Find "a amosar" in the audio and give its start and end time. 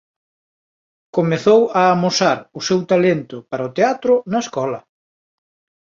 1.81-2.39